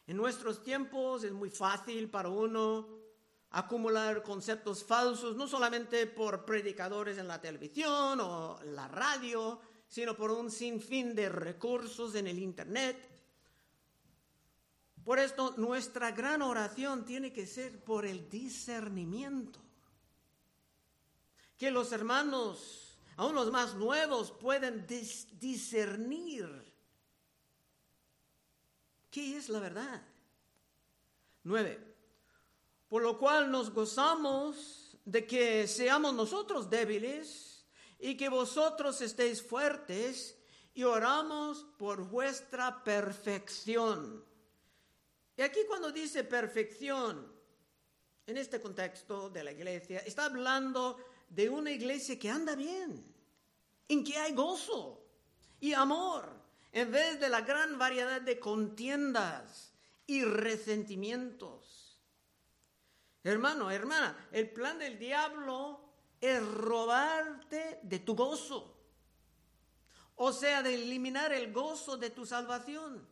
En 0.07 0.15
nuestros 0.15 0.63
tiempos 0.63 1.25
es 1.25 1.33
muy 1.33 1.49
fácil 1.49 2.11
para 2.11 2.29
uno 2.29 2.87
acumular 3.49 4.23
conceptos 4.23 4.85
falsos, 4.85 5.37
no 5.37 5.49
solamente 5.49 6.07
por 6.07 6.45
predicadores 6.45 7.17
en 7.17 7.27
la 7.27 7.41
televisión 7.41 8.21
o 8.21 8.61
la 8.65 8.89
radio, 8.89 9.59
sino 9.89 10.15
por 10.15 10.31
un 10.31 10.51
sinfín 10.51 11.15
de 11.15 11.31
recursos 11.31 12.15
en 12.17 12.27
el 12.27 12.39
Internet 12.39 13.09
por 15.03 15.19
esto 15.19 15.55
nuestra 15.57 16.11
gran 16.11 16.43
oración 16.43 17.07
tiene 17.07 17.33
que 17.33 17.47
ser 17.47 17.83
por 17.85 18.05
el 18.05 18.29
discernimiento. 18.29 19.61
Que 21.57 21.71
los 21.71 21.91
hermanos, 21.93 22.94
aún 23.17 23.35
los 23.35 23.51
más 23.51 23.75
nuevos, 23.75 24.33
puedan 24.33 24.87
discernir 24.87 26.49
qué 29.11 29.37
es 29.37 29.49
la 29.49 29.61
verdad. 29.61 30.03
Nueve. 31.43 31.95
Por 32.89 33.03
lo 33.03 33.19
cual 33.19 33.51
nos 33.51 33.71
gozamos 33.71 34.97
de 35.05 35.27
que 35.27 35.67
seamos 35.67 36.15
nosotros 36.15 36.71
débiles 36.71 37.67
y 37.99 38.17
que 38.17 38.29
vosotros 38.29 39.01
estéis 39.01 39.43
fuertes 39.43 40.39
y 40.75 40.85
oramos 40.85 41.67
por 41.79 42.09
vuestra 42.09 42.83
perfección 42.83 44.25
y 45.37 45.43
aquí 45.43 45.61
cuando 45.67 45.91
dice 45.91 46.25
perfección, 46.25 47.33
en 48.27 48.37
este 48.37 48.61
contexto 48.61 49.29
de 49.31 49.45
la 49.45 49.53
iglesia, 49.53 49.99
está 49.99 50.27
hablando 50.27 50.97
de 51.29 51.49
una 51.49 51.71
iglesia 51.71 52.19
que 52.19 52.31
anda 52.31 52.55
bien, 52.55 53.05
en 53.89 54.05
que 54.05 54.17
hay 54.17 54.33
gozo 54.33 55.05
y 55.61 55.73
amor, 55.73 56.29
en 56.73 56.91
vez 56.91 57.21
de 57.21 57.29
la 57.29 57.41
gran 57.43 57.79
variedad 57.79 58.21
de 58.21 58.39
contiendas 58.39 59.73
y 60.07 60.25
resentimientos. 60.25 61.99
Hermano, 63.23 63.71
hermana, 63.71 64.29
el 64.33 64.51
plan 64.51 64.79
del 64.79 64.99
diablo 64.99 65.81
es 66.21 66.43
robarte 66.47 67.81
de 67.83 67.99
tu 68.01 68.15
gozo, 68.15 68.77
o 70.17 70.33
sea, 70.33 70.63
de 70.63 70.75
eliminar 70.75 71.33
el 71.33 71.53
gozo 71.53 71.97
de 71.97 72.11
tu 72.11 72.27
salvación. 72.27 73.09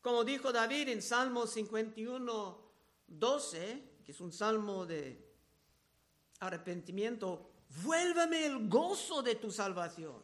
Como 0.00 0.24
dijo 0.24 0.52
David 0.52 0.88
en 0.88 1.02
Salmo 1.02 1.46
51, 1.46 2.70
12, 3.06 4.02
que 4.04 4.12
es 4.12 4.20
un 4.20 4.32
salmo 4.32 4.86
de 4.86 5.29
arrepentimiento, 6.40 7.50
vuélvame 7.82 8.46
el 8.46 8.68
gozo 8.68 9.22
de 9.22 9.36
tu 9.36 9.50
salvación 9.50 10.20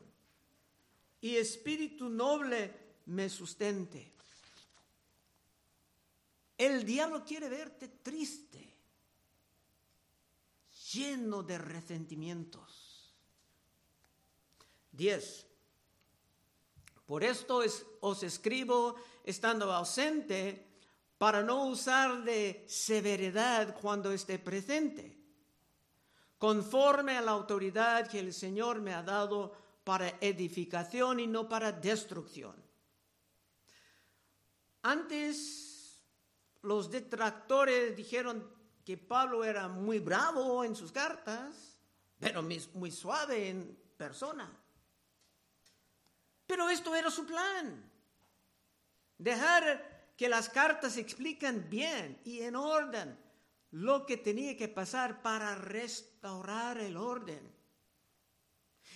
y 1.20 1.36
espíritu 1.36 2.08
noble 2.08 2.74
me 3.06 3.28
sustente. 3.28 4.14
El 6.58 6.84
diablo 6.84 7.24
quiere 7.24 7.48
verte 7.48 7.88
triste, 7.88 8.74
lleno 10.92 11.42
de 11.42 11.58
resentimientos. 11.58 13.12
10. 14.92 15.46
Por 17.04 17.22
esto 17.22 17.60
os 18.00 18.22
escribo 18.22 18.96
estando 19.22 19.70
ausente 19.72 20.66
para 21.18 21.42
no 21.42 21.66
usar 21.66 22.24
de 22.24 22.64
severidad 22.68 23.78
cuando 23.80 24.12
esté 24.12 24.38
presente, 24.38 25.15
conforme 26.38 27.16
a 27.16 27.22
la 27.22 27.32
autoridad 27.32 28.08
que 28.08 28.20
el 28.20 28.32
Señor 28.32 28.80
me 28.80 28.94
ha 28.94 29.02
dado 29.02 29.52
para 29.84 30.18
edificación 30.20 31.20
y 31.20 31.26
no 31.26 31.48
para 31.48 31.72
destrucción. 31.72 32.54
Antes 34.82 36.00
los 36.62 36.90
detractores 36.90 37.96
dijeron 37.96 38.48
que 38.84 38.96
Pablo 38.96 39.44
era 39.44 39.68
muy 39.68 39.98
bravo 39.98 40.64
en 40.64 40.76
sus 40.76 40.92
cartas, 40.92 41.78
pero 42.18 42.42
muy 42.42 42.90
suave 42.90 43.48
en 43.48 43.78
persona. 43.96 44.50
Pero 46.46 46.68
esto 46.68 46.94
era 46.94 47.10
su 47.10 47.26
plan. 47.26 47.90
Dejar 49.18 50.12
que 50.16 50.28
las 50.28 50.48
cartas 50.48 50.96
explican 50.96 51.68
bien 51.68 52.20
y 52.24 52.40
en 52.40 52.56
orden 52.56 53.18
lo 53.72 54.06
que 54.06 54.16
tenía 54.16 54.56
que 54.56 54.68
pasar 54.68 55.22
para 55.22 55.54
restaurar 55.54 56.15
el 56.80 56.96
orden. 56.96 57.54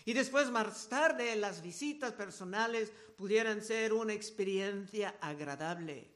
Y 0.04 0.12
después, 0.12 0.50
más 0.50 0.88
tarde, 0.88 1.36
las 1.36 1.62
visitas 1.62 2.12
personales 2.12 2.92
pudieran 3.16 3.62
ser 3.62 3.92
una 3.92 4.12
experiencia 4.12 5.16
agradable. 5.20 6.10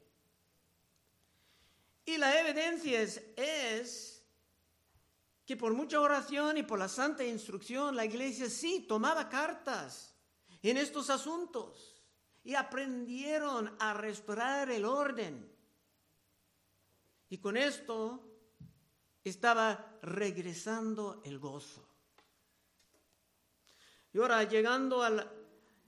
Y 2.07 2.17
la 2.17 2.41
evidencia 2.41 3.01
es, 3.01 3.23
es, 3.37 4.23
que 5.47 5.57
por 5.57 5.75
mucha 5.75 6.01
oración 6.01 6.59
y 6.59 6.63
por 6.63 6.79
la 6.79 6.89
santa 6.89 7.25
instrucción, 7.25 7.95
la 7.95 8.05
iglesia 8.05 8.49
sí 8.49 8.85
tomaba 8.89 9.29
cartas 9.29 10.15
en 10.63 10.79
estos 10.79 11.11
asuntos 11.11 12.03
y 12.43 12.55
aprendieron 12.55 13.75
a 13.79 13.95
restaurar 13.95 14.71
el 14.71 14.85
orden. 14.85 15.51
Y 17.29 17.39
con 17.39 17.57
esto 17.57 18.34
estaba 19.25 19.99
regresando 20.03 21.23
el 21.25 21.39
gozo. 21.39 21.89
Y 24.13 24.19
ahora 24.19 24.45
llegando 24.45 25.03
a 25.03 25.27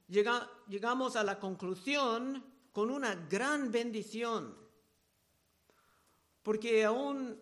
llegamos 0.09 1.17
a 1.17 1.25
la 1.25 1.39
conclusión 1.39 2.45
con 2.73 2.91
una 2.91 3.15
gran 3.15 3.71
bendición, 3.71 4.57
porque 6.43 6.85
aún 6.85 7.41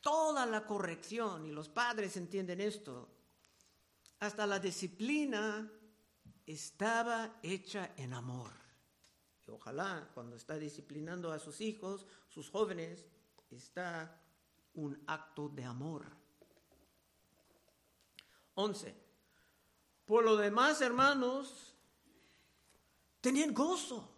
toda 0.00 0.46
la 0.46 0.66
corrección, 0.66 1.46
y 1.46 1.52
los 1.52 1.68
padres 1.68 2.16
entienden 2.16 2.60
esto, 2.60 3.08
hasta 4.20 4.46
la 4.46 4.58
disciplina 4.58 5.70
estaba 6.46 7.38
hecha 7.42 7.92
en 7.96 8.14
amor. 8.14 8.52
Y 9.46 9.50
ojalá 9.50 10.10
cuando 10.14 10.36
está 10.36 10.56
disciplinando 10.56 11.32
a 11.32 11.38
sus 11.38 11.60
hijos, 11.60 12.06
sus 12.28 12.50
jóvenes, 12.50 13.06
está 13.50 14.20
un 14.74 15.02
acto 15.06 15.48
de 15.48 15.64
amor. 15.64 16.06
11. 18.54 18.94
Por 20.04 20.24
lo 20.24 20.36
demás, 20.36 20.80
hermanos, 20.80 21.74
tened 23.20 23.52
gozo, 23.54 24.08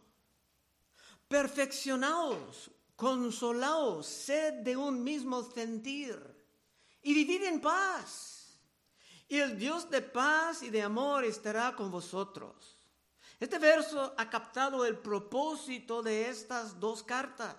perfeccionaos, 1.28 2.70
consolaos, 2.96 4.06
sed 4.06 4.62
de 4.62 4.76
un 4.76 5.02
mismo 5.02 5.42
sentir 5.42 6.18
y 7.02 7.14
vivid 7.14 7.44
en 7.44 7.60
paz. 7.60 8.58
Y 9.28 9.38
el 9.38 9.58
Dios 9.58 9.88
de 9.90 10.02
paz 10.02 10.62
y 10.62 10.70
de 10.70 10.82
amor 10.82 11.24
estará 11.24 11.74
con 11.74 11.90
vosotros. 11.90 12.78
Este 13.40 13.58
verso 13.58 14.14
ha 14.16 14.30
captado 14.30 14.84
el 14.84 14.98
propósito 14.98 16.02
de 16.02 16.28
estas 16.28 16.78
dos 16.78 17.02
cartas. 17.02 17.56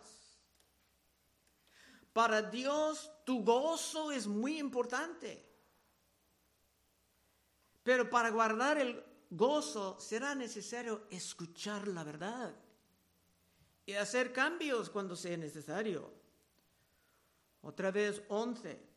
Para 2.14 2.44
Dios 2.44 3.12
tu 3.26 3.44
gozo 3.44 4.12
es 4.12 4.28
muy 4.28 4.60
importante. 4.60 5.44
Pero 7.84 8.10
para 8.10 8.30
guardar 8.30 8.78
el 8.78 9.04
gozo 9.32 10.00
será 10.00 10.36
necesario 10.36 11.08
escuchar 11.10 11.88
la 11.88 12.04
verdad 12.04 12.56
y 13.86 13.94
hacer 13.94 14.32
cambios 14.32 14.90
cuando 14.90 15.16
sea 15.16 15.36
necesario. 15.36 16.14
Otra 17.62 17.92
vez 17.92 18.22
11. 18.30 18.94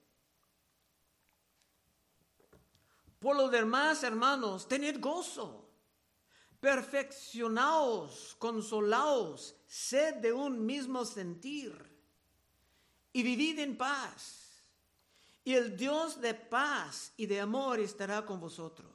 Por 3.18 3.34
lo 3.34 3.48
demás, 3.48 4.04
hermanos, 4.04 4.68
tened 4.68 5.00
gozo, 5.00 5.68
perfeccionaos, 6.60 8.36
consolaos, 8.38 9.56
sed 9.66 10.16
de 10.16 10.32
un 10.32 10.64
mismo 10.64 11.04
sentir 11.04 11.95
y 13.16 13.22
vivid 13.22 13.60
en 13.60 13.78
paz. 13.78 14.60
Y 15.42 15.54
el 15.54 15.74
Dios 15.74 16.20
de 16.20 16.34
paz 16.34 17.14
y 17.16 17.24
de 17.24 17.40
amor 17.40 17.80
estará 17.80 18.26
con 18.26 18.38
vosotros. 18.38 18.92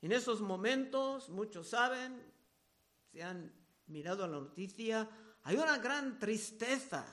En 0.00 0.12
esos 0.12 0.40
momentos, 0.40 1.28
muchos 1.28 1.70
saben, 1.70 2.22
se 3.10 3.24
han 3.24 3.52
mirado 3.88 4.28
la 4.28 4.38
noticia, 4.38 5.10
hay 5.42 5.56
una 5.56 5.78
gran 5.78 6.20
tristeza 6.20 7.04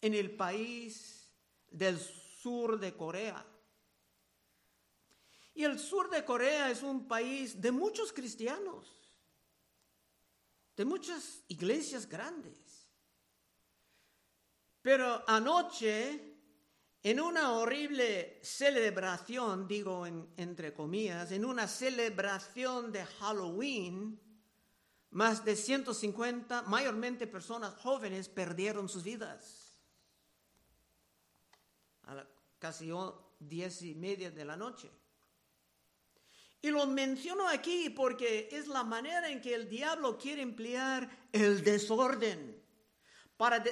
en 0.00 0.14
el 0.14 0.34
país 0.34 1.30
del 1.70 1.98
sur 1.98 2.80
de 2.80 2.94
Corea. 2.94 3.44
Y 5.54 5.62
el 5.62 5.78
sur 5.78 6.08
de 6.08 6.24
Corea 6.24 6.70
es 6.70 6.82
un 6.82 7.06
país 7.06 7.60
de 7.60 7.70
muchos 7.70 8.14
cristianos, 8.14 8.90
de 10.74 10.86
muchas 10.86 11.42
iglesias 11.48 12.08
grandes. 12.08 12.65
Pero 14.86 15.24
anoche, 15.26 16.38
en 17.02 17.18
una 17.18 17.54
horrible 17.54 18.38
celebración, 18.40 19.66
digo 19.66 20.06
entre 20.06 20.72
comillas, 20.72 21.32
en 21.32 21.44
una 21.44 21.66
celebración 21.66 22.92
de 22.92 23.04
Halloween, 23.04 24.16
más 25.10 25.44
de 25.44 25.56
150, 25.56 26.62
mayormente 26.68 27.26
personas 27.26 27.74
jóvenes, 27.74 28.28
perdieron 28.28 28.88
sus 28.88 29.02
vidas. 29.02 29.82
A 32.04 32.24
casi 32.60 32.88
diez 33.40 33.82
y 33.82 33.96
media 33.96 34.30
de 34.30 34.44
la 34.44 34.56
noche. 34.56 34.88
Y 36.62 36.70
lo 36.70 36.86
menciono 36.86 37.48
aquí 37.48 37.90
porque 37.90 38.50
es 38.52 38.68
la 38.68 38.84
manera 38.84 39.30
en 39.30 39.40
que 39.40 39.52
el 39.52 39.68
diablo 39.68 40.16
quiere 40.16 40.42
emplear 40.42 41.10
el 41.32 41.64
desorden 41.64 42.62
para 43.36 43.64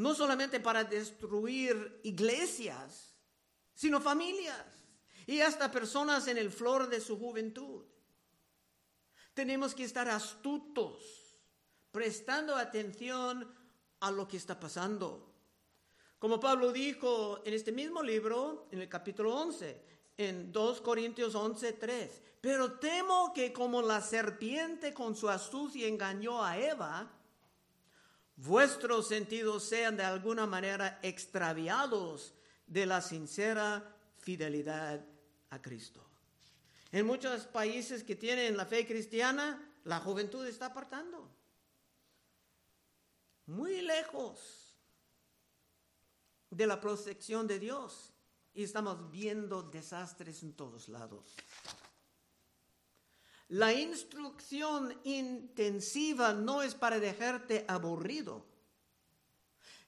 no 0.00 0.14
solamente 0.14 0.60
para 0.60 0.84
destruir 0.84 2.00
iglesias, 2.04 3.14
sino 3.74 4.00
familias 4.00 4.66
y 5.26 5.40
hasta 5.40 5.70
personas 5.70 6.26
en 6.26 6.38
el 6.38 6.50
flor 6.50 6.88
de 6.88 7.00
su 7.00 7.18
juventud. 7.18 7.84
Tenemos 9.34 9.74
que 9.74 9.84
estar 9.84 10.08
astutos, 10.08 11.36
prestando 11.92 12.56
atención 12.56 13.54
a 14.00 14.10
lo 14.10 14.26
que 14.26 14.38
está 14.38 14.58
pasando. 14.58 15.34
Como 16.18 16.40
Pablo 16.40 16.72
dijo 16.72 17.42
en 17.44 17.52
este 17.52 17.70
mismo 17.70 18.02
libro, 18.02 18.68
en 18.72 18.80
el 18.80 18.88
capítulo 18.88 19.36
11, 19.36 19.82
en 20.16 20.50
2 20.50 20.80
Corintios 20.80 21.34
11, 21.34 21.74
3, 21.74 22.22
pero 22.40 22.78
temo 22.78 23.32
que 23.34 23.52
como 23.52 23.82
la 23.82 24.00
serpiente 24.00 24.94
con 24.94 25.14
su 25.14 25.28
astucia 25.28 25.86
engañó 25.86 26.42
a 26.42 26.58
Eva, 26.58 27.19
vuestros 28.44 29.08
sentidos 29.08 29.64
sean 29.64 29.96
de 29.96 30.04
alguna 30.04 30.46
manera 30.46 30.98
extraviados 31.02 32.34
de 32.66 32.86
la 32.86 33.00
sincera 33.00 33.96
fidelidad 34.18 35.04
a 35.50 35.60
Cristo. 35.60 36.06
En 36.92 37.06
muchos 37.06 37.46
países 37.46 38.02
que 38.02 38.16
tienen 38.16 38.56
la 38.56 38.66
fe 38.66 38.86
cristiana, 38.86 39.72
la 39.84 40.00
juventud 40.00 40.46
está 40.46 40.66
apartando. 40.66 41.30
Muy 43.46 43.80
lejos 43.82 44.76
de 46.50 46.66
la 46.66 46.80
protección 46.80 47.46
de 47.46 47.58
Dios. 47.58 48.12
Y 48.52 48.64
estamos 48.64 49.10
viendo 49.10 49.62
desastres 49.62 50.42
en 50.42 50.52
todos 50.54 50.88
lados. 50.88 51.36
La 53.50 53.72
instrucción 53.72 54.96
intensiva 55.02 56.32
no 56.32 56.62
es 56.62 56.76
para 56.76 57.00
dejarte 57.00 57.64
aburrido, 57.66 58.46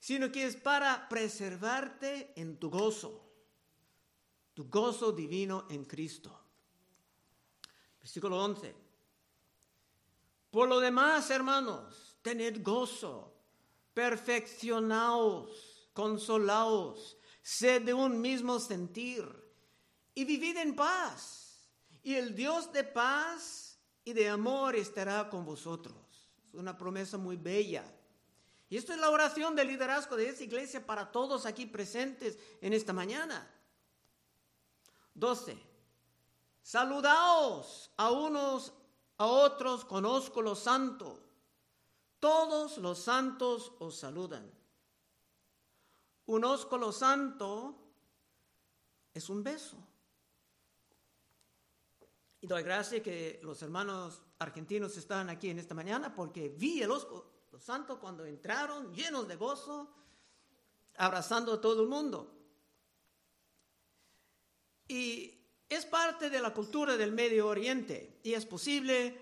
sino 0.01 0.33
que 0.33 0.46
es 0.46 0.57
para 0.57 1.09
preservarte 1.09 2.33
en 2.35 2.57
tu 2.59 2.70
gozo, 2.70 3.25
tu 4.53 4.68
gozo 4.68 5.12
divino 5.12 5.66
en 5.70 5.85
Cristo. 5.85 6.37
Versículo 8.01 8.42
11. 8.42 8.75
Por 10.51 10.68
lo 10.68 10.81
demás, 10.81 11.31
hermanos, 11.31 12.16
tened 12.20 12.64
gozo, 12.64 13.33
perfeccionaos, 13.94 15.88
consolaos, 15.92 17.16
sed 17.40 17.83
de 17.83 17.94
un 17.94 18.20
mismo 18.20 18.59
sentir 18.59 19.25
y 20.16 20.25
vivid 20.25 20.57
en 20.57 20.75
paz. 20.75 21.41
Y 22.03 22.15
el 22.15 22.35
Dios 22.35 22.73
de 22.73 22.85
paz 22.85 23.79
y 24.05 24.12
de 24.12 24.29
amor 24.29 24.75
estará 24.77 25.29
con 25.31 25.45
vosotros. 25.45 25.95
Es 26.49 26.55
una 26.55 26.77
promesa 26.77 27.19
muy 27.19 27.37
bella. 27.37 27.85
Y 28.69 28.77
esto 28.77 28.93
es 28.93 28.99
la 28.99 29.11
oración 29.11 29.55
de 29.55 29.65
liderazgo 29.65 30.17
de 30.17 30.29
esta 30.29 30.45
iglesia 30.45 30.85
para 30.85 31.12
todos 31.12 31.47
aquí 31.47 31.67
presentes 31.67 32.38
en 32.61 32.73
esta 32.73 32.93
mañana. 32.93 33.49
12. 35.15 35.59
Saludaos 36.62 37.91
a 37.97 38.11
unos 38.11 38.73
a 39.19 39.27
otros, 39.27 39.85
conozco 39.85 40.43
los 40.43 40.59
santos. 40.59 41.21
Todos 42.19 42.79
los 42.79 42.99
santos 42.99 43.73
os 43.79 43.97
saludan. 43.97 44.51
Un 46.27 46.45
ósculo 46.45 46.91
santo 46.91 47.77
es 49.15 49.29
un 49.29 49.43
beso. 49.43 49.77
Y 52.42 52.48
doy 52.48 52.64
gracias 52.64 53.02
que 53.02 53.38
los 53.44 53.62
hermanos 53.62 54.20
argentinos 54.40 54.96
están 54.96 55.31
aquí 55.31 55.48
en 55.50 55.61
esta 55.61 55.76
mañana 55.76 56.12
porque 56.12 56.48
vi 56.48 56.83
el 56.83 56.90
ósculo 56.90 57.24
santo 57.61 58.00
cuando 58.00 58.26
entraron 58.26 58.92
llenos 58.92 59.28
de 59.28 59.37
gozo, 59.37 59.94
abrazando 60.96 61.52
a 61.52 61.61
todo 61.61 61.83
el 61.83 61.88
mundo. 61.88 62.37
Y 64.88 65.40
es 65.68 65.87
parte 65.87 66.31
de 66.31 66.40
la 66.40 66.52
cultura 66.52 66.96
del 66.96 67.12
Medio 67.12 67.46
Oriente 67.46 68.18
y 68.24 68.35
es 68.35 68.44
posible 68.44 69.16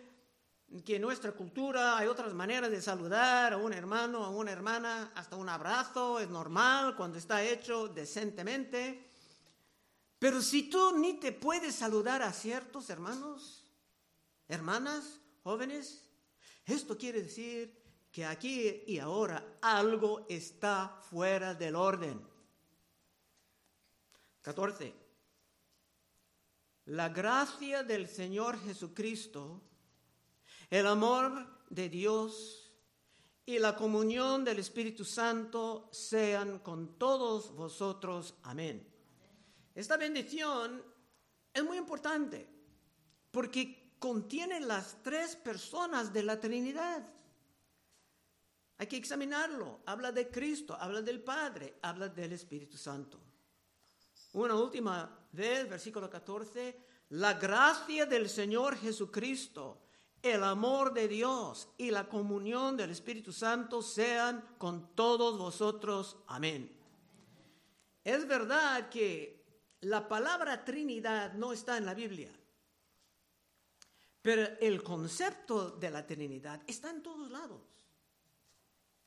que 0.83 0.96
en 0.96 1.02
nuestra 1.02 1.33
cultura 1.33 1.98
hay 1.98 2.09
otras 2.09 2.33
maneras 2.33 2.70
de 2.70 2.80
saludar 2.80 3.52
a 3.52 3.59
un 3.59 3.74
hermano, 3.74 4.24
a 4.24 4.30
una 4.30 4.50
hermana, 4.50 5.12
hasta 5.14 5.37
un 5.37 5.50
abrazo 5.50 6.20
es 6.20 6.30
normal 6.30 6.96
cuando 6.96 7.18
está 7.18 7.44
hecho 7.44 7.87
decentemente. 7.87 9.10
Pero 10.20 10.42
si 10.42 10.68
tú 10.68 10.98
ni 10.98 11.14
te 11.14 11.33
puedes 11.33 11.74
saludar 11.74 12.20
a 12.20 12.30
ciertos 12.35 12.90
hermanos, 12.90 13.64
hermanas, 14.48 15.18
jóvenes, 15.42 16.04
esto 16.66 16.98
quiere 16.98 17.22
decir 17.22 17.83
que 18.12 18.26
aquí 18.26 18.85
y 18.87 18.98
ahora 18.98 19.56
algo 19.62 20.26
está 20.28 21.00
fuera 21.09 21.54
del 21.54 21.74
orden. 21.74 22.20
14. 24.42 24.94
La 26.85 27.09
gracia 27.09 27.83
del 27.83 28.06
Señor 28.06 28.62
Jesucristo, 28.62 29.62
el 30.68 30.87
amor 30.87 31.64
de 31.70 31.88
Dios 31.88 32.70
y 33.46 33.59
la 33.59 33.74
comunión 33.74 34.44
del 34.44 34.59
Espíritu 34.59 35.02
Santo 35.02 35.88
sean 35.92 36.59
con 36.59 36.98
todos 36.98 37.54
vosotros. 37.54 38.35
Amén. 38.42 38.87
Esta 39.81 39.97
bendición 39.97 40.83
es 41.55 41.64
muy 41.64 41.79
importante 41.79 42.47
porque 43.31 43.95
contiene 43.99 44.61
las 44.61 45.03
tres 45.03 45.37
personas 45.37 46.12
de 46.12 46.23
la 46.23 46.38
Trinidad. 46.38 47.03
Hay 48.77 48.87
que 48.87 48.99
examinarlo. 48.99 49.81
Habla 49.87 50.12
de 50.12 50.29
Cristo, 50.31 50.77
habla 50.79 51.01
del 51.01 51.23
Padre, 51.23 51.79
habla 51.81 52.11
del 52.11 52.35
Espíritu 52.35 52.77
Santo. 52.77 53.19
Una 54.35 54.55
última 54.55 55.19
vez, 55.33 55.66
versículo 55.66 56.11
14, 56.11 56.79
la 57.09 57.33
gracia 57.33 58.05
del 58.05 58.29
Señor 58.29 58.77
Jesucristo, 58.77 59.79
el 60.21 60.45
amor 60.45 60.93
de 60.93 61.09
Dios 61.09 61.71
y 61.79 61.90
la 61.90 62.07
comunión 62.07 62.77
del 62.77 62.90
Espíritu 62.90 63.33
Santo 63.33 63.81
sean 63.81 64.45
con 64.59 64.95
todos 64.95 65.38
vosotros. 65.38 66.19
Amén. 66.27 66.71
Es 68.05 68.29
verdad 68.29 68.90
que 68.90 69.39
la 69.83 70.07
palabra 70.07 70.64
Trinidad 70.64 71.35
no 71.35 71.53
está 71.53 71.77
en 71.77 71.87
la 71.87 71.95
Biblia, 71.95 72.33
pero 74.23 74.43
el 74.61 74.83
concepto 74.83 75.71
de 75.71 75.90
la 75.90 76.07
Trinidad 76.07 76.62
está 76.66 76.90
en 76.90 77.03
todos 77.03 77.31
lados, 77.31 77.62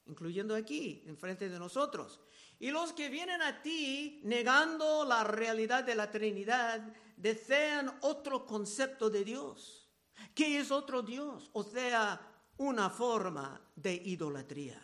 incluyendo 0.05 0.55
aquí, 0.55 1.03
enfrente 1.05 1.49
de 1.49 1.59
nosotros. 1.59 2.19
Y 2.59 2.71
los 2.71 2.93
que 2.93 3.09
vienen 3.09 3.41
a 3.41 3.61
ti 3.61 4.21
negando 4.23 5.05
la 5.05 5.23
realidad 5.23 5.83
de 5.83 5.95
la 5.95 6.09
Trinidad 6.09 6.81
desean 7.17 7.97
otro 8.01 8.45
concepto 8.45 9.09
de 9.09 9.23
Dios. 9.23 9.89
¿Qué 10.33 10.59
es 10.59 10.71
otro 10.71 11.01
Dios? 11.01 11.49
O 11.53 11.63
sea, 11.63 12.19
una 12.57 12.89
forma 12.89 13.61
de 13.75 13.93
idolatría. 13.93 14.81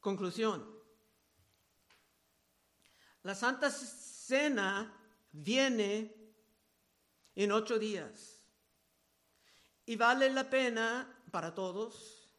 Conclusión. 0.00 0.77
La 3.28 3.34
Santa 3.34 3.70
Cena 3.70 4.90
viene 5.32 6.14
en 7.34 7.52
ocho 7.52 7.78
días 7.78 8.40
y 9.84 9.96
vale 9.96 10.30
la 10.30 10.48
pena 10.48 11.14
para 11.30 11.54
todos 11.54 12.32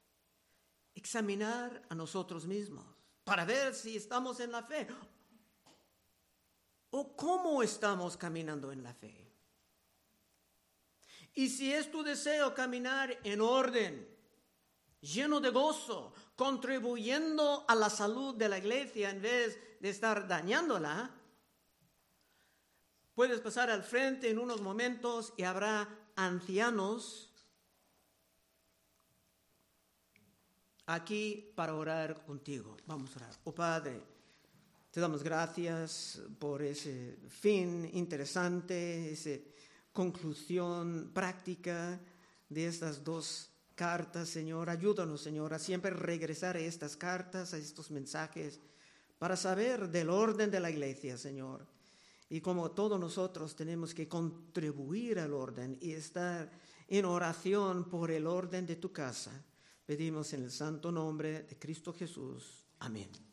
examinar 0.96 1.86
a 1.90 1.94
nosotros 1.94 2.48
mismos 2.48 2.88
para 3.24 3.46
ver 3.46 3.76
si 3.76 3.98
estamos 3.98 4.40
en 4.40 4.52
la 4.52 4.64
fe 4.64 4.88
o 6.90 7.16
cómo 7.16 7.62
estamos 7.62 8.18
caminando 8.18 8.72
en 8.72 8.82
la 8.82 8.96
fe. 8.96 9.32
Y 11.36 11.50
si 11.50 11.72
es 11.72 11.92
tu 11.92 12.02
deseo 12.02 12.56
caminar 12.56 13.16
en 13.24 13.42
orden, 13.42 14.10
lleno 15.02 15.40
de 15.40 15.52
gozo, 15.52 16.14
contribuyendo 16.36 17.64
a 17.68 17.76
la 17.76 17.92
salud 17.92 18.34
de 18.34 18.50
la 18.50 18.58
iglesia 18.58 19.12
en 19.12 19.22
vez 19.22 19.69
de 19.80 19.90
estar 19.90 20.28
dañándola, 20.28 21.12
puedes 23.14 23.40
pasar 23.40 23.70
al 23.70 23.84
frente 23.84 24.30
en 24.30 24.40
unos 24.40 24.62
momentos 24.62 25.34
y 25.38 25.44
habrá 25.44 25.88
ancianos 26.16 27.30
aquí 30.86 31.52
para 31.56 31.76
orar 31.76 32.26
contigo. 32.26 32.78
Vamos 32.86 33.14
a 33.14 33.20
orar. 33.20 33.36
Oh 33.44 33.54
Padre, 33.54 34.02
te 34.92 35.00
damos 35.00 35.24
gracias 35.24 36.22
por 36.40 36.62
ese 36.64 37.18
fin 37.30 37.90
interesante, 37.94 39.12
esa 39.12 39.40
conclusión 39.94 41.12
práctica 41.14 42.00
de 42.50 42.68
estas 42.68 43.04
dos 43.04 43.52
cartas, 43.76 44.30
Señor. 44.30 44.70
Ayúdanos, 44.70 45.22
Señor, 45.22 45.54
a 45.54 45.60
siempre 45.60 45.92
regresar 45.92 46.56
a 46.56 46.60
estas 46.60 46.98
cartas, 46.98 47.54
a 47.54 47.58
estos 47.58 47.92
mensajes, 47.92 48.60
para 49.20 49.36
saber 49.36 49.90
del 49.90 50.10
orden 50.10 50.50
de 50.50 50.60
la 50.60 50.72
iglesia, 50.72 51.18
Señor. 51.18 51.68
Y 52.30 52.42
como 52.42 52.72
todos 52.72 53.00
nosotros 53.00 53.56
tenemos 53.56 53.94
que 53.94 54.08
contribuir 54.08 55.20
al 55.20 55.34
orden 55.34 55.78
y 55.82 55.92
estar 55.92 56.50
en 56.88 57.06
oración 57.06 57.90
por 57.90 58.12
el 58.12 58.26
orden 58.26 58.66
de 58.66 58.78
tu 58.78 58.92
casa, 58.92 59.32
pedimos 59.86 60.34
en 60.34 60.44
el 60.44 60.52
santo 60.52 60.92
nombre 60.92 61.44
de 61.44 61.58
Cristo 61.58 61.94
Jesús. 61.94 62.66
Amén. 62.80 63.29